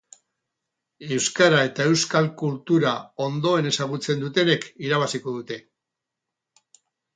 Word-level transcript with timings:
Euskara 1.17 1.59
eta 1.67 1.85
euskal 1.89 2.29
kultura 2.43 2.95
ondoen 3.27 3.71
ezagutzen 3.73 4.25
dutenek 4.25 4.67
irabaziko 4.89 5.37
dute. 5.39 5.63